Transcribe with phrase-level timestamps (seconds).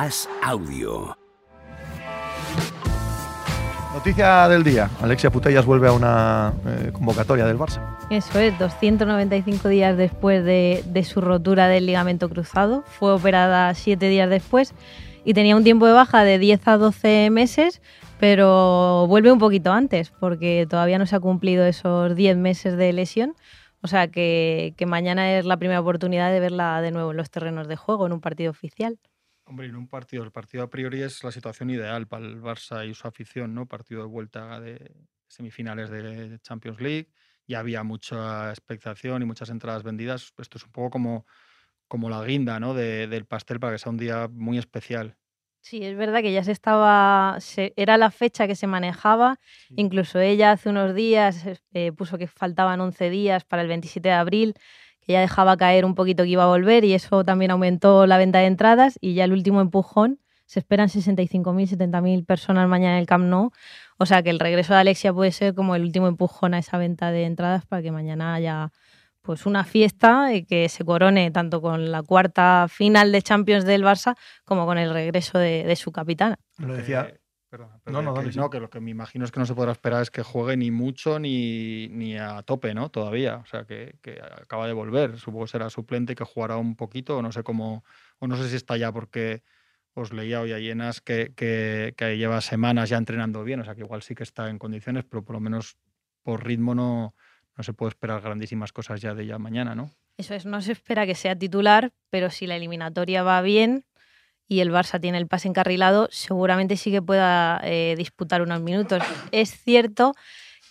[0.00, 1.18] As Audio.
[3.92, 4.88] Noticia del día.
[5.02, 7.82] Alexia Putellas vuelve a una eh, convocatoria del Barça.
[8.08, 12.84] Eso es, 295 días después de, de, su rotura del ligamento cruzado.
[12.86, 14.72] Fue operada siete días después
[15.24, 17.82] y tenía un tiempo de baja de 10 a 12 meses,
[18.20, 22.92] pero vuelve un poquito antes porque todavía no se ha cumplido esos 10 meses de
[22.92, 23.34] lesión.
[23.82, 27.32] O sea que, que mañana es la primera oportunidad de verla de nuevo en los
[27.32, 28.96] terrenos de juego, en un partido oficial.
[29.48, 32.86] Hombre, en un partido, el partido a priori es la situación ideal para el Barça
[32.86, 33.66] y su afición, ¿no?
[33.66, 34.94] Partido de vuelta de
[35.26, 37.08] semifinales de Champions League,
[37.46, 40.34] ya había mucha expectación y muchas entradas vendidas.
[40.36, 41.26] Esto es un poco como,
[41.88, 42.74] como la guinda, ¿no?
[42.74, 45.16] De, del pastel para que sea un día muy especial.
[45.62, 49.74] Sí, es verdad que ya se estaba, se, era la fecha que se manejaba, sí.
[49.78, 54.14] incluso ella hace unos días eh, puso que faltaban 11 días para el 27 de
[54.14, 54.54] abril
[55.12, 58.38] ya dejaba caer un poquito que iba a volver y eso también aumentó la venta
[58.38, 61.42] de entradas y ya el último empujón se esperan 65.000,
[61.76, 63.50] 70.000 personas mañana en el Camp Nou.
[63.98, 66.78] O sea que el regreso de Alexia puede ser como el último empujón a esa
[66.78, 68.70] venta de entradas para que mañana haya
[69.20, 73.84] pues una fiesta y que se corone tanto con la cuarta final de Champions del
[73.84, 76.36] Barça como con el regreso de, de su capitana.
[76.56, 77.12] Lo decía,
[77.48, 79.54] Perdón, perdón, no, no, que, no, que lo que me imagino es que no se
[79.54, 82.90] podrá esperar es que juegue ni mucho ni, ni a tope, ¿no?
[82.90, 83.36] Todavía.
[83.38, 85.18] O sea, que, que, acaba de volver.
[85.18, 87.84] Supongo que será suplente, que jugará un poquito, o no sé cómo,
[88.18, 89.42] o no sé si está ya porque
[89.94, 93.74] os leía hoy a Llenas que, que, que, lleva semanas ya entrenando bien, o sea
[93.74, 95.76] que igual sí que está en condiciones, pero por lo menos
[96.22, 97.14] por ritmo no,
[97.56, 99.90] no se puede esperar grandísimas cosas ya de ya mañana, ¿no?
[100.16, 103.84] Eso es, no se espera que sea titular, pero si la eliminatoria va bien,
[104.48, 109.02] y el Barça tiene el pase encarrilado, seguramente sí que pueda eh, disputar unos minutos.
[109.30, 110.14] Es cierto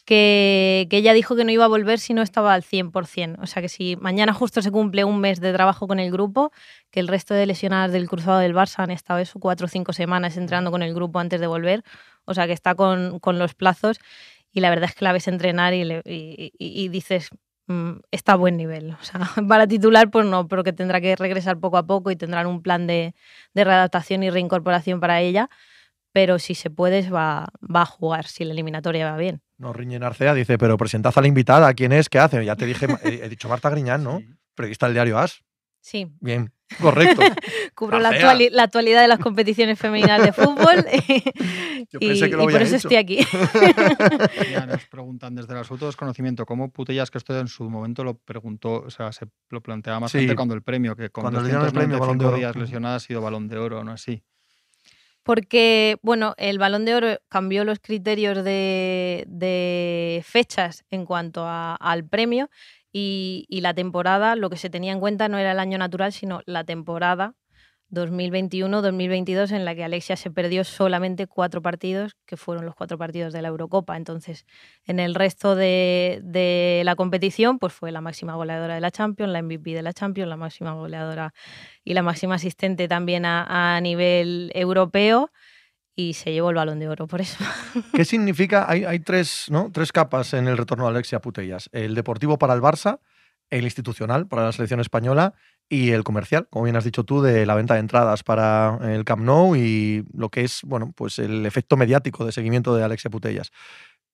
[0.03, 3.37] que, ella dijo que no iba a volver si no estaba al 100%.
[3.39, 6.51] O sea que si mañana justo se cumple un mes de trabajo con el grupo,
[6.89, 9.93] que el resto de lesionadas del cruzado del Barça han estado eso, cuatro o cinco
[9.93, 11.83] semanas entrando con el grupo antes de volver.
[12.25, 13.99] O sea que está con, con los plazos
[14.51, 17.29] y la verdad es que la ves entrenar y, le, y dices,
[18.11, 18.91] está a buen nivel.
[18.99, 22.15] O sea, para titular, pues no, pero que tendrá que regresar poco a poco y
[22.15, 23.13] tendrán un plan de,
[23.53, 25.49] de readaptación y reincorporación para ella.
[26.13, 29.41] Pero si se puede, va, va a jugar, si la eliminatoria va bien.
[29.57, 32.09] No, Riñen Arcea dice, pero presentad a la invitada, ¿quién es?
[32.09, 32.43] ¿Qué hace?
[32.43, 34.19] Ya te dije, he, he dicho Marta Griñán, ¿no?
[34.19, 34.29] Sí.
[34.55, 35.43] Periodista del diario As.
[35.81, 36.07] Sí.
[36.19, 36.51] Bien,
[36.81, 37.21] correcto.
[37.75, 40.85] Cubro la, actuali la, actualidad de las competiciones femeninas de fútbol
[41.91, 42.87] Yo y, que lo y por eso hecho.
[42.87, 43.19] estoy aquí.
[44.51, 48.17] ya nos preguntan desde el absoluto desconocimiento cómo Putellas, que esto en su momento lo
[48.17, 50.19] preguntó, o sea, se lo planteaba más Sí.
[50.19, 52.37] gente cuando el premio, que con Cuando le dieron el premio, 295 Balón de Oro.
[52.37, 54.23] días lesionada ha sido balón de oro, ¿no así?
[55.23, 61.75] Porque, bueno, el Balón de Oro cambió los criterios de, de fechas en cuanto a,
[61.75, 62.49] al premio
[62.99, 66.41] y, la temporada, lo que se tenía en cuenta no era el año natural, sino
[66.45, 67.35] la temporada
[67.91, 73.31] 2021-2022 en la que Alexia se perdió solamente cuatro partidos, que fueron los cuatro partidos
[73.33, 73.95] de la Eurocopa.
[73.95, 74.45] Entonces,
[74.85, 79.41] en el resto de, la competición, pues fue la máxima goleadora de la Champions, la
[79.41, 81.33] MVP de la Champions, la máxima goleadora
[81.83, 85.31] y la máxima asistente también a nivel europeo
[85.97, 87.43] y se llevó el balón de oro por eso.
[87.93, 88.69] ¿Qué significa?
[88.69, 89.71] Hay, hay tres, ¿no?
[89.73, 91.69] tres capas en el retorno de Alexia Putellas.
[91.73, 92.99] El deportivo para el Barça,
[93.49, 95.33] el institucional para la selección española
[95.67, 99.03] y el comercial, como bien has dicho tú, de la venta de entradas para el
[99.05, 103.09] Camp Nou y lo que es, bueno, pues el efecto mediático de seguimiento de Alexia
[103.09, 103.49] Putellas.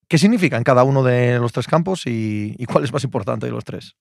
[0.08, 3.44] ¿Qué significa en cada uno de los tres campos y, y cuál es más importante
[3.44, 3.94] de los tres?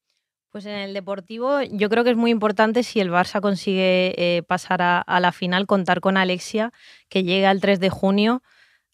[0.54, 4.44] Pues en el deportivo yo creo que es muy importante si el Barça consigue eh,
[4.44, 6.72] pasar a, a, la final, contar con Alexia,
[7.10, 8.44] que llega el 3 de junio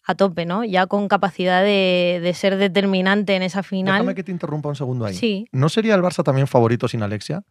[0.02, 0.64] a tope, ¿no?
[0.64, 3.96] Ya con capacidad de, de, ser determinante en esa final.
[3.96, 5.12] Déjame que te interrumpa un segundo ahí.
[5.12, 5.48] Sí.
[5.52, 7.44] ¿No sería el Barça también favorito sin Alexia?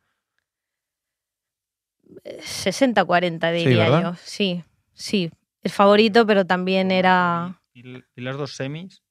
[2.23, 4.13] 60-40 diría sí, yo.
[4.23, 5.31] Sí, sí.
[5.61, 7.61] Es favorito, pero también era...
[7.75, 9.03] ¿Y, y, y las dos semis?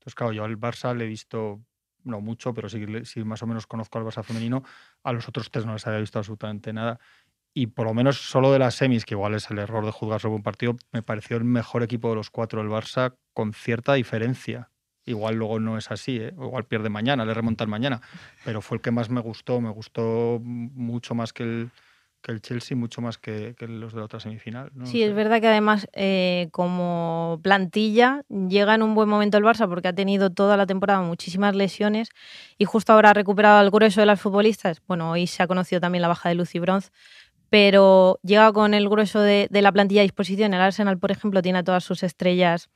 [0.00, 1.60] Entonces, claro, yo al Barça le he visto
[2.04, 4.62] no mucho, pero sí, sí, más o menos conozco al Barça femenino.
[5.02, 6.98] A los otros tres no les había visto absolutamente nada.
[7.52, 10.20] Y por lo menos solo de las semis, que igual es el error de juzgar
[10.20, 13.94] sobre un partido, me pareció el mejor equipo de los cuatro del Barça con cierta
[13.94, 14.70] diferencia.
[15.04, 16.32] Igual luego no es así, ¿eh?
[16.32, 18.00] igual pierde mañana, le remontan mañana,
[18.44, 21.70] pero fue el que más me gustó, me gustó mucho más que el,
[22.22, 24.70] que el Chelsea, mucho más que, que los de la otra semifinal.
[24.74, 24.86] ¿no?
[24.86, 29.68] Sí, es verdad que además eh, como plantilla llega en un buen momento el Barça
[29.68, 32.10] porque ha tenido toda la temporada muchísimas lesiones
[32.58, 34.82] y justo ahora ha recuperado el grueso de las futbolistas.
[34.86, 36.90] Bueno, hoy se ha conocido también la baja de Lucy Bronze,
[37.48, 40.54] pero llega con el grueso de, de, la plantilla a disposición.
[40.54, 42.68] El Arsenal, por ejemplo, tiene a todas sus estrellas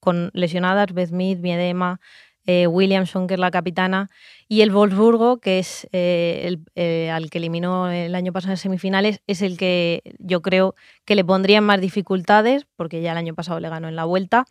[0.00, 2.00] con lesionadas, Smith, Miedema,
[2.46, 4.08] eh, Williamson, que es la capitana,
[4.48, 8.58] y el Wolfsburgo, que es eh, el, eh, al que eliminó el año pasado en
[8.58, 13.18] semifinales, es el que yo creo que le pondría en más dificultades, porque ya el
[13.18, 14.44] año pasado le ganó en la vuelta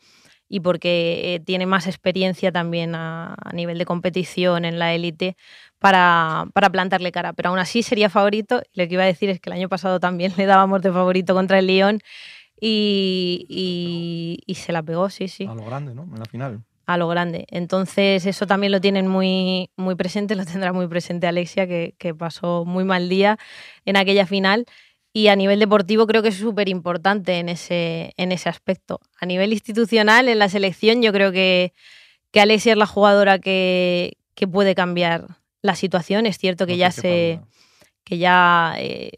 [0.48, 5.38] y porque tiene más experiencia también a, nivel de competición en la élite
[5.80, 7.34] para, para, plantarle cara.
[7.34, 8.62] Pero aún así sería favorito.
[8.74, 11.34] Lo que iba a decir es que el año pasado también le dábamos de favorito
[11.34, 12.00] contra el Lyon
[12.60, 15.46] y, y, se la pegó, sí, sí.
[15.46, 16.04] A lo grande, ¿no?
[16.04, 16.62] En la final.
[16.86, 17.48] A lo grande.
[17.50, 22.14] Entonces, eso también lo tienen muy, muy presente, lo tendrá muy presente Alexia, que, que
[22.14, 23.38] pasó muy mal día
[23.86, 24.66] en aquella final.
[25.12, 29.00] Y a nivel deportivo creo que es súper importante en ese, en ese aspecto.
[29.20, 31.74] A nivel institucional, en la selección, yo creo que,
[32.32, 36.26] que Alexia es la jugadora que, que puede cambiar la situación.
[36.26, 37.40] Es cierto que ya se.
[38.04, 39.12] que ya eh,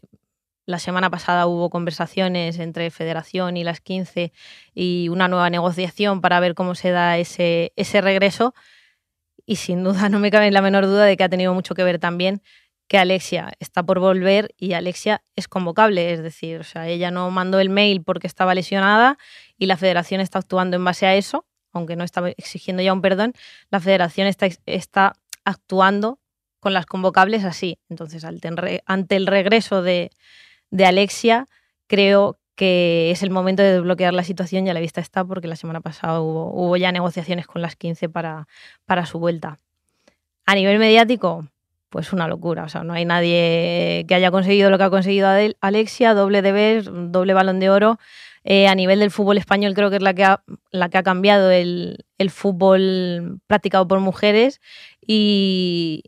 [0.68, 4.34] la semana pasada hubo conversaciones entre Federación y las 15
[4.74, 8.54] y una nueva negociación para ver cómo se da ese, ese regreso.
[9.46, 11.84] Y sin duda, no me cabe la menor duda de que ha tenido mucho que
[11.84, 12.42] ver también
[12.86, 17.30] que Alexia está por volver y Alexia es convocable, es decir, o sea, ella no
[17.30, 19.16] mandó el mail porque estaba lesionada
[19.56, 23.00] y la federación está actuando en base a eso, aunque no estaba exigiendo ya un
[23.00, 23.32] perdón,
[23.70, 25.14] la federación está, está
[25.44, 26.20] actuando
[26.60, 27.78] con las convocables así.
[27.88, 30.10] Entonces, ante el regreso de,
[30.70, 31.46] de Alexia,
[31.86, 35.56] creo que es el momento de desbloquear la situación, ya la vista está, porque la
[35.56, 38.48] semana pasada hubo, ya negociaciones con las 15 para,
[38.84, 39.58] para su vuelta.
[40.44, 41.46] A nivel mediático,
[41.88, 42.64] pues una locura.
[42.64, 45.28] O sea, no hay nadie que haya conseguido lo que ha conseguido
[45.60, 47.98] Alexia, doble de doble balón de oro.
[48.44, 51.02] Eh, a nivel del fútbol español creo que es la que ha, la que ha
[51.02, 54.60] cambiado el, el fútbol practicado por mujeres
[55.06, 56.04] y,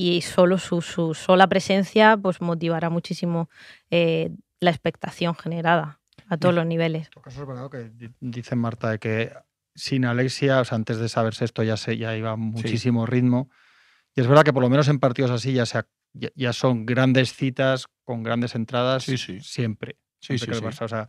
[0.00, 3.50] y solo su, sola presencia pues motivará muchísimo
[3.90, 4.30] eh,
[4.60, 7.10] la expectación generada a todos los niveles.
[7.14, 9.32] En caso es verdad que dice Marta de que
[9.74, 13.50] sin Alexia, o sea, antes de saberse esto ya, se, ya iba muchísimo ritmo.
[14.14, 17.34] Y es verdad que por lo menos en partidos así ya, sea, ya, son grandes
[17.34, 19.96] citas con grandes entradas siempre.
[20.20, 21.08] Sí, sí, O sea,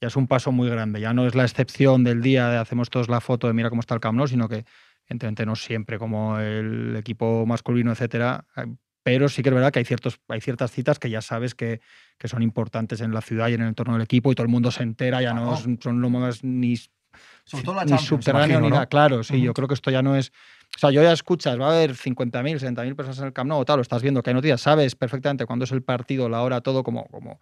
[0.00, 1.00] ya es un paso muy grande.
[1.00, 3.80] Ya no es la excepción del día de hacemos todos la foto de mira cómo
[3.80, 4.64] está el Camp Nou, sino que
[5.10, 8.66] evidentemente no siempre como el equipo masculino, etcétera, eh,
[9.02, 11.80] pero sí que es verdad que hay, ciertos, hay ciertas citas que ya sabes que,
[12.16, 14.50] que son importantes en la ciudad y en el entorno del equipo y todo el
[14.50, 18.86] mundo se entera, ya no son lo más ni, ni subterráneo ni nada.
[18.86, 20.30] Claro, sí, yo creo que esto ya no es...
[20.76, 23.64] O sea, yo ya escuchas, va a haber 50.000, 60.000 personas en el Camp Nou,
[23.64, 26.60] tal, lo estás viendo que hay noticias, sabes perfectamente cuándo es el partido, la hora,
[26.60, 27.06] todo como...
[27.06, 27.40] como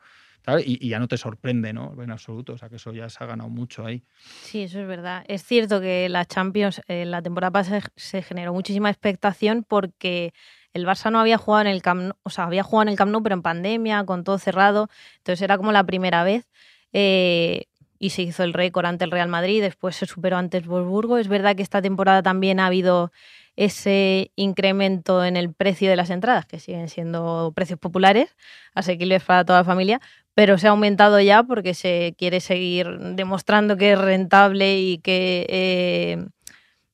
[0.65, 1.95] y, ya no te sorprende, ¿no?
[2.03, 2.55] En absoluto.
[2.55, 4.03] O sea, que eso ya se ha ganado mucho ahí.
[4.43, 5.25] Sí, eso es verdad.
[5.29, 10.33] Es cierto que la Champions, en la temporada pasada se generó muchísima expectación porque
[10.73, 12.97] el Barça no había jugado en el Camp Nou, o sea, había jugado en el
[12.97, 14.89] Camp Nou, pero en pandemia, con todo cerrado.
[15.19, 16.49] Entonces era como la primera vez.
[16.93, 17.65] Eh,
[17.99, 21.19] y se hizo el récord ante el Real Madrid, después se superó ante el Wolfsburgo.
[21.19, 23.11] Es verdad que esta temporada también ha habido
[23.57, 28.37] ese incremento en el precio de las entradas, que siguen siendo precios populares,
[28.73, 30.01] asequibles para toda la familia,
[30.39, 35.45] pero se ha aumentado ya porque se quiere seguir demostrando que es rentable y que
[35.49, 36.29] eh,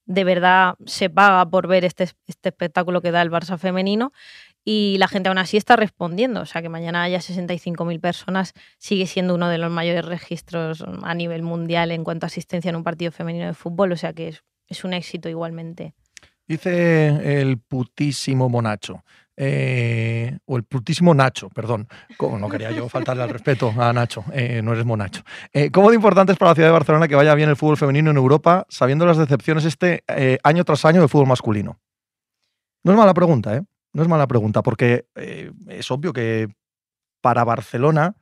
[0.06, 4.14] de verdad se paga por ver este, este, espectáculo que da el Barça femenino.
[4.64, 6.41] Y la gente aún así está respondiendo.
[6.41, 11.14] O sea, que mañana haya 65.000 personas sigue siendo uno de los mayores registros a
[11.14, 13.93] nivel mundial en cuanto a asistencia en un partido femenino de fútbol.
[13.93, 15.93] O sea, que es, es un éxito igualmente.
[16.49, 19.05] Dice el putísimo Monacho.
[19.37, 21.89] Eh, o el putísimo Nacho, perdón.
[22.21, 25.23] No quería yo faltarle al respeto a Nacho, eh, no eres monacho.
[25.53, 27.77] Eh, ¿Cómo de importante es para la ciudad de Barcelona que vaya bien el fútbol
[27.77, 30.05] femenino en Europa, sabiendo las decepciones este
[30.43, 31.81] año tras año del fútbol masculino?
[32.85, 33.63] No es mala pregunta, ¿eh?
[33.93, 36.49] No es mala pregunta, porque es obvio que
[37.20, 38.17] para Barcelona,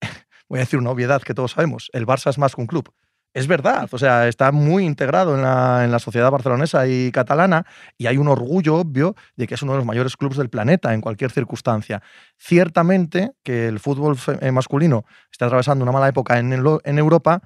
[0.48, 2.92] voy a decir una obviedad que todos sabemos, el Barça es más que un club
[3.34, 7.64] es verdad, o sea, está muy integrado en la, en la, sociedad barcelonesa y catalana
[7.96, 10.92] y hay un orgullo obvio de que es uno de los mayores clubes del planeta
[10.92, 12.02] en cualquier circunstancia.
[12.36, 17.42] Ciertamente que el fútbol eh, masculino está atravesando una mala época en, en Europa,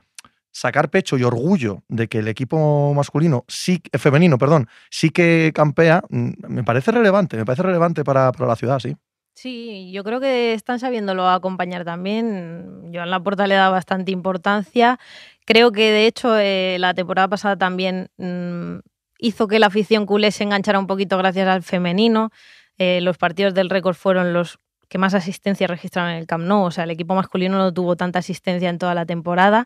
[0.50, 5.52] sacar pecho y orgullo de que el equipo masculino, sí, eh, femenino, perdón, sí que
[5.54, 8.96] campea, mm, me parece relevante, me parece relevante para, para la ciudad, sí.
[9.34, 12.90] Sí, yo creo que están sabiéndolo acompañar también.
[12.90, 14.98] Yo en la puerta le da bastante importancia.
[15.46, 18.80] Creo que de hecho eh, la temporada pasada también mm,
[19.18, 22.30] hizo que la afición culé se enganchara un poquito gracias al femenino.
[22.78, 26.64] Eh, los partidos del récord fueron los que más asistencia registraron en el Camp Nou.
[26.64, 29.64] O sea, el equipo masculino no tuvo tanta asistencia en toda la temporada.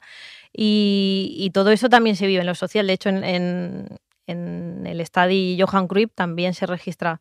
[0.52, 2.86] Y, todo eso también se vive en lo social.
[2.86, 3.88] De hecho, en,
[4.26, 7.20] en el estadio Johan Cruyff también se registra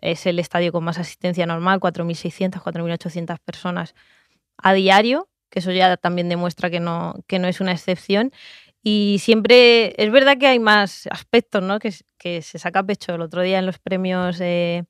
[0.00, 3.94] es el estadio con más asistencia normal, 4.600, 4.800 personas
[4.58, 8.30] a diario, que eso ya también demuestra que no, que no es una excepción.
[8.82, 11.78] Y siempre, es verdad que hay más aspectos, ¿no?
[11.78, 14.38] Que, que se saca pecho el otro día en los premios...
[14.42, 14.84] Eh,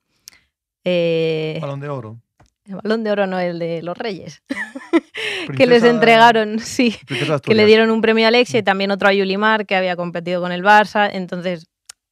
[0.82, 2.20] eh, Balón de oro.
[2.64, 4.42] El balón de oro no, el de los reyes.
[5.56, 6.96] que les entregaron, sí.
[7.44, 10.40] Que le dieron un premio a Alexia y también otro a Yulimar, que había competido
[10.40, 11.08] con el Barça.
[11.12, 11.68] Entonces,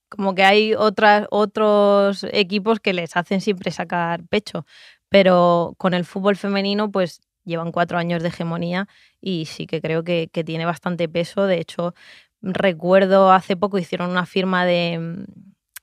[0.08, 4.64] como que hay otras, otros equipos que les hacen siempre sacar pecho.
[5.08, 8.88] Pero con el fútbol femenino, pues llevan cuatro años de hegemonía
[9.20, 11.46] y sí que creo que, tiene bastante peso.
[11.46, 11.94] De hecho,
[12.42, 15.26] recuerdo hace poco hicieron una firma de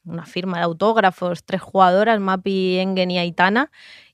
[0.03, 3.69] una firma de autógrafos, tres jugadoras, Mapi, Engen y Aitana,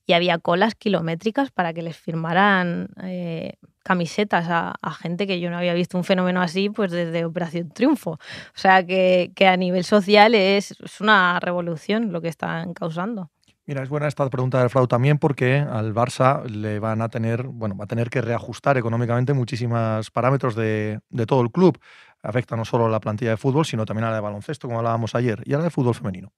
[0.05, 5.57] y había colas kilométricas para que les firmaran eh, camisetas a, gente que yo no
[5.57, 8.11] había visto un fenómeno así pues desde Operación Triunfo.
[8.11, 8.19] O
[8.53, 13.29] sea que, a nivel social es, una revolución lo que están causando.
[13.67, 17.43] Mira, es buena esta pregunta del Frau también porque al Barça le van a tener,
[17.43, 21.77] bueno, va a tener que reajustar económicamente muchísimos parámetros de, de todo el club.
[22.23, 24.79] Afecta no solo a la plantilla de fútbol, sino también a la de baloncesto, como
[24.79, 26.31] hablábamos ayer, y a la de fútbol femenino.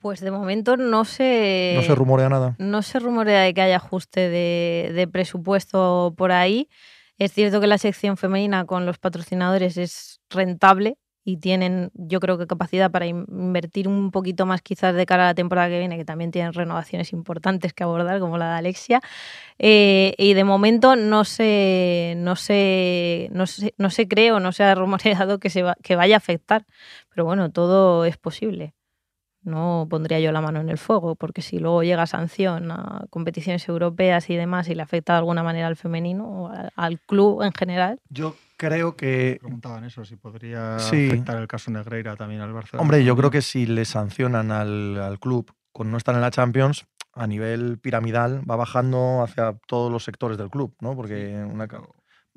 [0.00, 1.74] Pues de momento no se...
[1.76, 2.56] No se rumorea nada.
[2.58, 6.68] No se rumorea de que haya ajuste de, presupuesto por ahí.
[7.16, 12.38] Es cierto que la sección femenina con los patrocinadores es rentable y tienen, yo creo
[12.38, 15.96] que capacidad para invertir un poquito más quizás de cara a la temporada que viene,
[15.96, 19.00] que también tienen renovaciones importantes que abordar, como la de Alexia.
[19.58, 24.52] Eh, y de momento no se, no se, no se, no se cree o no
[24.52, 26.64] se ha rumoreado que, se que vaya a afectar.
[27.10, 28.76] Pero bueno, todo es posible
[29.46, 33.66] no pondría yo la mano en el fuego, porque si luego llega sanción a competiciones
[33.68, 37.52] europeas y demás y le afecta de alguna manera al femenino o al club en
[37.52, 38.00] general.
[38.08, 39.38] Yo creo que...
[39.40, 42.82] Preguntaban eso, si podría afectar el caso Negreira también al Barcelona.
[42.82, 46.86] Hombre, yo creo que si le sancionan al, club con no estar en la Champions,
[47.12, 50.96] a nivel piramidal va bajando hacia todos los sectores del club, ¿no?
[50.96, 51.46] Porque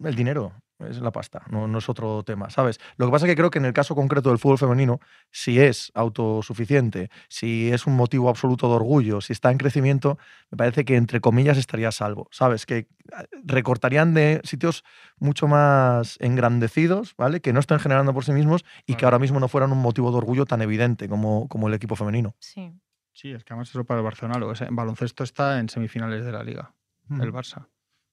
[0.04, 0.54] el dinero,
[0.88, 2.80] es la pasta, no, es otro tema, ¿sabes?
[2.98, 5.60] Lo que pasa es que creo que en el caso concreto del fútbol femenino, si
[5.60, 10.18] es autosuficiente, si es un motivo absoluto de orgullo, si está en crecimiento,
[10.52, 12.66] me parece que entre comillas estaría salvo, ¿sabes?
[12.66, 14.84] Que ah, recortarían de sitios
[15.18, 17.42] mucho más engrandecidos, ¿vale?
[17.42, 20.12] Que no estén generando por sí mismos y que ahora mismo no fueran un motivo
[20.12, 22.36] de orgullo tan evidente como, como el equipo femenino.
[22.40, 22.72] Sí.
[23.12, 26.42] Sí, es que además eso para el Barcelona, en baloncesto está en semifinales de la
[26.42, 26.74] liga,
[27.10, 27.68] el Barça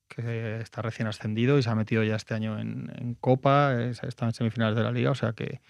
[0.08, 4.32] que está recién ascendido y se ha metido ya este año en, Copa, está en
[4.32, 5.60] semifinales de la Liga, o sea que,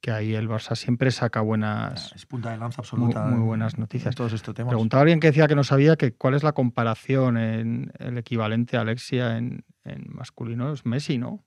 [0.00, 2.12] que ahí el Barça siempre saca buenas.
[2.14, 3.24] Es punta de lanza absoluta.
[3.24, 4.14] Muy, buenas noticias.
[4.14, 4.70] todos estos temas.
[4.70, 8.18] Preguntaba a alguien que decía que no sabía que cuál es la comparación en el
[8.18, 10.72] equivalente a Alexia en, en masculino.
[10.72, 11.44] Es Messi, ¿no?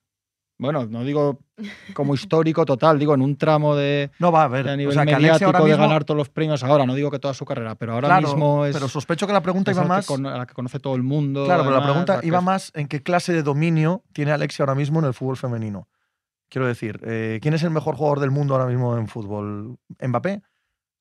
[0.57, 1.39] Bueno, no digo
[1.93, 4.11] como histórico total, digo en un tramo de.
[4.19, 4.69] No va a ver.
[4.69, 7.75] A nivel mediático de ganar todos los premios ahora, no digo que toda su carrera,
[7.75, 8.73] pero ahora mismo es.
[8.73, 10.09] Pero sospecho que la pregunta iba más.
[10.09, 11.45] a la que conoce todo el mundo.
[11.45, 14.99] Claro, pero la pregunta iba más en qué clase de dominio tiene Alexia ahora mismo
[14.99, 15.87] en el fútbol femenino.
[16.47, 19.77] Quiero decir, eh, ¿quién es el mejor jugador del mundo ahora mismo en fútbol?
[19.99, 20.41] ¿Mbappé?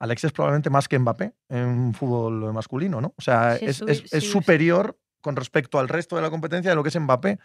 [0.01, 3.15] Alexia es probablemente más que Mbappé en fútbol masculino, ¿no?
[3.17, 6.89] O sea, es, es superior con respecto al resto de la competencia de lo que
[6.89, 7.39] es Mbappé,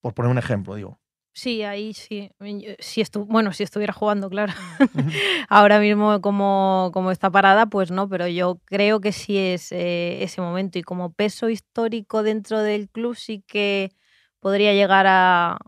[0.00, 0.98] por poner un ejemplo, digo.
[1.36, 2.30] Sí, ahí sí.
[2.78, 4.54] Si bueno, si estuviera jugando, claro.
[5.50, 10.22] Ahora mismo como, como, está parada, pues no, pero yo creo que sí es eh,
[10.22, 10.78] ese momento.
[10.78, 13.92] Y como peso histórico dentro del club sí que
[14.40, 15.58] podría llegar a,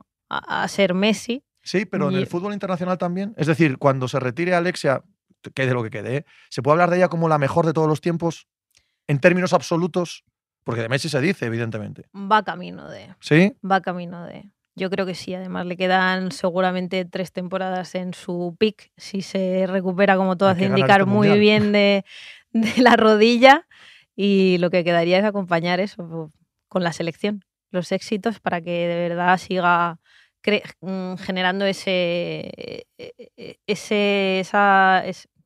[0.68, 1.44] ser Messi.
[1.62, 3.34] Sí, pero en el fútbol internacional también.
[3.37, 5.04] Es decir, cuando se retire Alexia,
[5.54, 6.25] quede lo que quede, ¿eh?
[6.48, 8.48] ¿se puede hablar de ella como la mejor de todos los tiempos?
[9.06, 10.25] En términos absolutos,
[10.64, 12.06] porque de Messi se dice, evidentemente.
[12.14, 13.14] Va camino de.
[13.20, 13.54] ¿Sí?
[13.62, 14.50] Va camino de.
[14.78, 19.66] Yo creo que sí, además le quedan seguramente tres temporadas en su pick, si se
[19.66, 22.04] recupera como todo hace indicar este muy bien de,
[22.76, 23.66] la rodilla
[24.14, 26.32] y lo que quedaría es acompañar eso
[26.68, 29.99] con la selección, los éxitos para que de verdad siga
[30.80, 31.90] mm, generando ese,
[32.56, 34.42] e, e, e, ese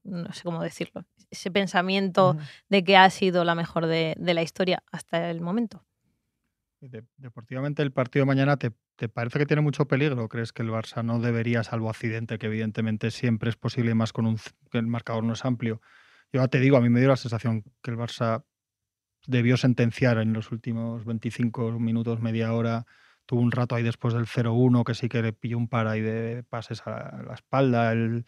[0.04, 2.36] no sé cómo decirlo, ese pensamiento
[2.68, 5.82] de que ha sido la mejor de la historia hasta el momento
[7.16, 8.72] deportivamente, el partido de mañana te,
[9.08, 10.28] parece que tiene mucho peligro.
[10.28, 14.26] ¿Crees que el Barça no debería, salvo accidente, que evidentemente siempre es posible, más con
[14.26, 14.38] un
[14.70, 15.80] que el marcador no es amplio?
[16.32, 18.44] Yo ya te digo, a mí me dio la sensación que el Barça
[19.26, 22.86] debió sentenciar en los últimos 25 minutos, media hora.
[23.26, 26.00] Tuvo un rato ahí después del 0-1 que sí que le pilló un par ahí
[26.00, 28.24] de pases a la espalda el,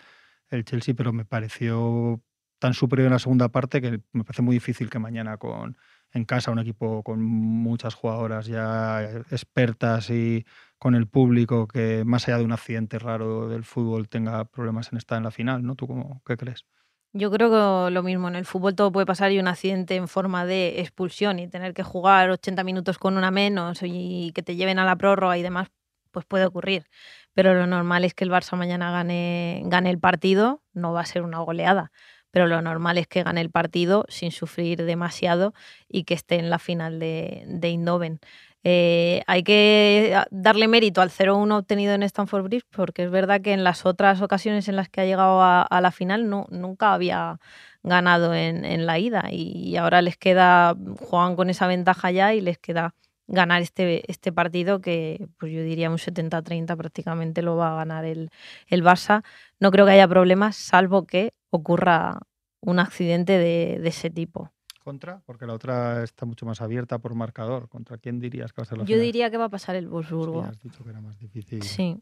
[0.50, 2.22] el Chelsea, pero me pareció
[2.60, 5.76] tan superior en la segunda parte que me parece muy difícil que mañana con
[6.14, 10.46] en casa, un equipo con muchas jugadoras ya expertas y
[10.78, 14.98] con el público que más allá de un accidente raro del fútbol tenga problemas en
[14.98, 15.74] estar en la final, ¿no?
[15.74, 16.64] ¿Tú cómo, qué crees?
[17.12, 20.08] Yo creo que lo mismo, en el fútbol todo puede pasar y un accidente en
[20.08, 24.56] forma de expulsión y tener que jugar 80 minutos con una menos y que te
[24.56, 25.68] lleven a la prórroga y demás,
[26.10, 26.86] pues puede ocurrir.
[27.34, 31.06] pero lo normal es que el Barça mañana gane, gane el partido, no va a
[31.06, 31.92] ser una goleada,
[32.34, 35.54] pero lo normal es que gane el partido sin sufrir demasiado
[35.88, 38.18] y que esté en la final de, de Indoven.
[38.64, 43.52] Eh, hay que darle mérito al 0-1 obtenido en Stanford Bridge porque es verdad que
[43.52, 47.38] en las otras ocasiones en las que ha llegado a, la final no, nunca había
[47.84, 52.58] ganado en, la ida y, ahora les queda, juegan con esa ventaja ya y les
[52.58, 57.76] queda ganar este, este partido que pues yo diría un 70-30 prácticamente lo va a
[57.76, 58.30] ganar el,
[58.68, 59.24] el Barça.
[59.60, 62.20] No creo que haya problemas salvo que ocurra
[62.60, 64.54] un accidente de ese tipo
[64.84, 65.20] contra?
[65.24, 67.68] Porque la otra está mucho más abierta por marcador.
[67.68, 69.88] ¿Contra quién dirías que va a ser la Yo diría que va a pasar el
[69.88, 70.42] Wolfsburgo.
[70.42, 71.62] Sí, has dicho que era más difícil.
[71.62, 71.96] Sí.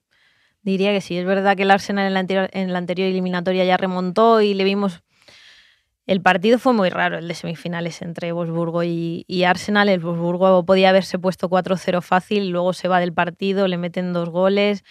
[0.62, 1.17] Diría que sí.
[1.17, 4.52] Es verdad que el Arsenal en la anterior, en la anterior eliminatoria ya remontó y
[4.52, 5.02] le vimos.
[6.06, 9.88] El partido fue muy raro, el de semifinales entre Wolfsburgo y, Arsenal.
[9.88, 14.28] El Wolfsburgo podía haberse puesto 4-0 fácil, luego se va del partido, le meten dos
[14.28, 14.85] goles.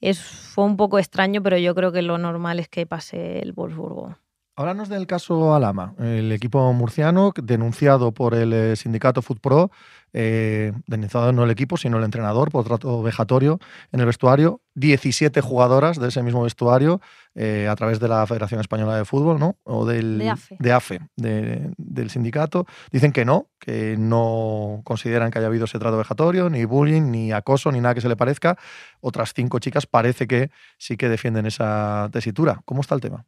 [0.00, 3.52] Es, fue un poco extraño, pero yo creo que lo normal es que pase el
[3.52, 4.16] Wolfsburgo.
[4.62, 9.72] Háblanos del caso Alama, el equipo murciano denunciado por el eh, sindicato FootPro,
[10.12, 13.58] eh, denunciado no el equipo, sino el entrenador por trato vejatorio
[13.90, 14.60] en el vestuario.
[14.76, 17.00] 17 jugadoras de ese mismo vestuario
[17.34, 19.56] eh, a través de la Federación Española de Fútbol, ¿no?
[19.64, 22.64] O del, de AFE, de AFE del sindicato.
[22.92, 27.32] Dicen que no, que no consideran que haya habido ese trato vejatorio, ni bullying, ni
[27.32, 28.56] acoso, ni nada que se le parezca.
[29.00, 32.62] Otras cinco chicas parece que sí que defienden esa tesitura.
[32.64, 33.26] ¿Cómo está el tema?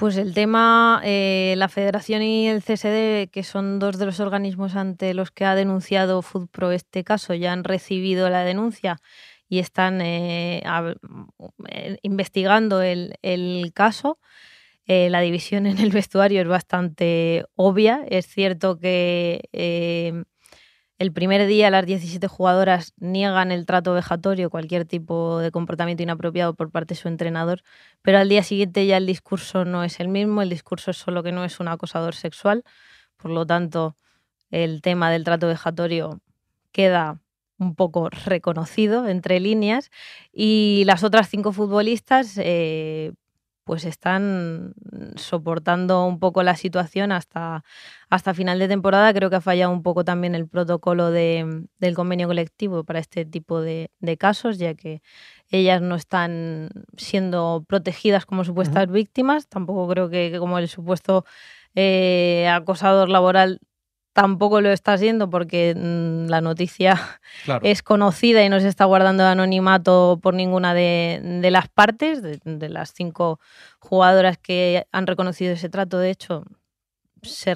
[0.00, 4.74] Pues el tema, eh, la Federación y el CSD, que son dos de los organismos
[4.74, 8.96] ante los que ha denunciado FoodPro este caso, ya han recibido la denuncia
[9.46, 10.62] y están eh,
[11.68, 13.12] eh, investigando el,
[13.74, 14.18] caso.
[14.86, 18.02] la división en el vestuario es bastante obvia.
[18.08, 20.24] Es cierto que
[21.00, 26.52] el primer día las 17 jugadoras niegan el trato vejatorio, cualquier tipo de comportamiento inapropiado
[26.52, 27.62] por parte de su entrenador,
[28.02, 31.22] pero al día siguiente ya el discurso no es el mismo, el discurso es solo
[31.22, 32.64] que no es un acosador sexual,
[33.16, 33.96] por lo tanto
[34.50, 36.20] el tema del trato vejatorio
[36.70, 37.18] queda
[37.56, 39.90] un poco reconocido entre líneas.
[40.32, 43.12] Y las otras cinco futbolistas eh,
[43.70, 44.74] pues están
[45.14, 47.62] soportando un poco la situación hasta,
[48.08, 49.14] hasta final de temporada.
[49.14, 53.60] Creo que ha fallado un poco también el protocolo del convenio colectivo para este tipo
[53.60, 55.02] de, casos, ya que
[55.50, 59.46] ellas no están siendo protegidas como supuestas víctimas.
[59.46, 61.24] Tampoco creo que, como el supuesto
[61.76, 63.60] eh, acosador laboral
[64.12, 67.20] tampoco lo está siendo porque mm, la noticia
[67.62, 72.92] es conocida y no se está guardando anonimato por ninguna de, las partes, de, las
[72.92, 73.40] cinco
[73.78, 75.98] jugadoras que han reconocido ese trato.
[75.98, 76.44] De hecho,
[77.22, 77.54] se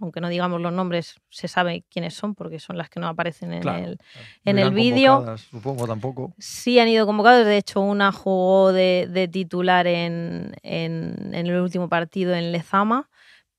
[0.00, 3.52] aunque no digamos los nombres, se sabe quiénes son porque son las que no aparecen
[3.52, 3.98] en el,
[4.44, 5.36] en el vídeo.
[5.36, 6.34] Supongo tampoco.
[6.36, 7.46] Sí han ido convocados.
[7.46, 13.08] De hecho, una jugó de, titular en, en, en, el último partido en Lezama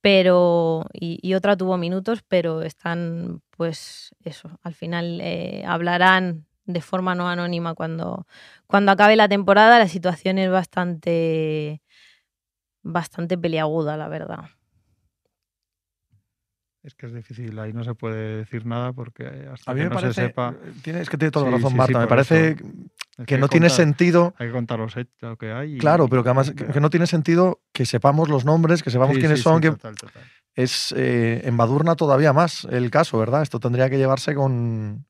[0.06, 7.15] pero y, otra tuvo minutos, pero están, pues eso, al final eh, hablarán de forma
[7.15, 8.28] no anónima cuando,
[8.68, 9.80] cuando acabe la temporada.
[9.80, 11.82] La situación es bastante,
[12.84, 14.52] bastante peliaguda, la verdad.
[16.84, 20.13] Es que es difícil, ahí no se puede decir nada porque hasta que no se
[20.13, 20.54] sepa.
[20.84, 21.98] Tienes que tiene toda la razón, Marta.
[21.98, 22.58] me parece
[23.25, 24.34] que, no tiene sentido.
[24.38, 25.78] Hay que contar los hechos que hay.
[25.78, 29.41] claro, pero que además que, no tiene sentido que sepamos los nombres, que sepamos quiénes
[29.41, 29.62] son.
[29.62, 29.73] que
[30.56, 33.41] Es eh, embadurna todavía más el caso, ¿verdad?
[33.41, 35.06] Esto tendría que llevarse con,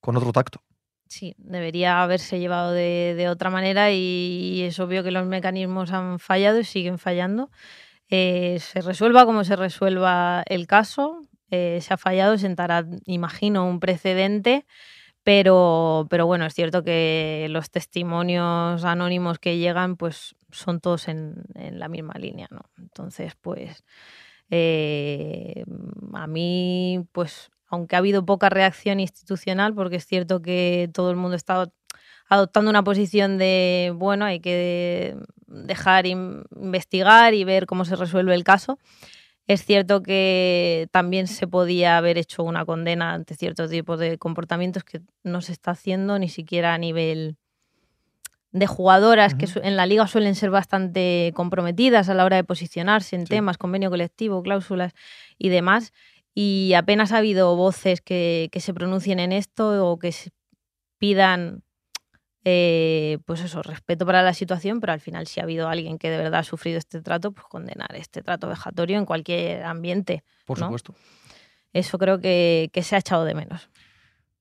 [0.00, 0.62] con otro tacto.
[1.08, 6.18] Sí, debería haberse llevado de, de otra manera y es obvio que los mecanismos han
[6.18, 7.50] fallado y siguen fallando.
[8.10, 13.78] Eh, se resuelva como se resuelva el caso, eh, se ha fallado, sentará, imagino, un
[13.78, 14.66] precedente,
[15.22, 21.44] pero, pero bueno, es cierto que los testimonios anónimos que llegan, pues son todos en,
[21.54, 22.62] la misma línea, ¿no?
[22.78, 23.84] Entonces, pues
[24.50, 25.64] eh,
[26.14, 31.16] a mí, pues, aunque ha habido poca reacción institucional, porque es cierto que todo el
[31.16, 31.70] mundo está
[32.28, 38.44] adoptando una posición de, bueno, hay que dejar investigar y ver cómo se resuelve el
[38.44, 38.78] caso.
[39.50, 44.84] Es cierto que también se podía haber hecho una condena ante ciertos tipos de comportamientos
[44.84, 47.36] que no se está haciendo ni siquiera a nivel
[48.52, 53.16] de jugadoras que en la liga suelen ser bastante comprometidas a la hora de posicionarse
[53.16, 54.92] en temas, convenio colectivo, cláusulas
[55.36, 55.92] y demás.
[56.32, 60.14] Y apenas ha habido voces que, que se pronuncien en esto o que
[60.98, 61.64] pidan
[62.44, 66.10] eh, pues eso, respeto para la situación, pero al final si ha habido alguien que
[66.10, 70.24] de verdad ha sufrido este trato, pues condenar este trato vejatorio en cualquier ambiente.
[70.46, 70.94] Por supuesto.
[71.72, 73.68] Eso creo que, se ha echado de menos.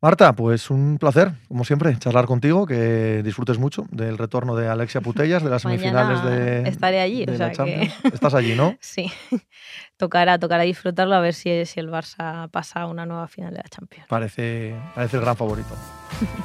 [0.02, 5.02] Marta, pues un placer, como siempre, charlar contigo, que disfrutes mucho del retorno de Alexia
[5.02, 6.70] Putellas, de las semifinales de.
[6.70, 7.92] Estaré allí, de o la sea que.
[8.14, 8.78] Estás allí, ¿no?
[8.80, 9.12] Sí,
[9.98, 13.58] tocará, tocará disfrutarlo a ver si, si el Barça pasa a una nueva final de
[13.58, 14.08] la Champions.
[14.08, 15.76] Parece, parece el gran favorito.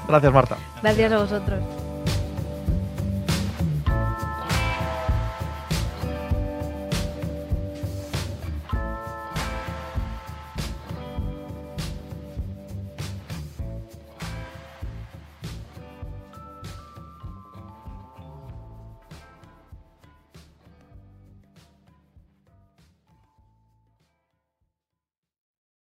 [0.08, 0.56] Gracias, Marta.
[0.82, 1.60] Gracias a vosotros.